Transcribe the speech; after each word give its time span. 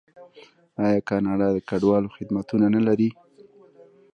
آیا 0.85 0.99
کاناډا 1.09 1.47
د 1.53 1.57
کډوالو 1.69 2.13
خدمتونه 2.17 2.65
نلري؟ 2.75 3.09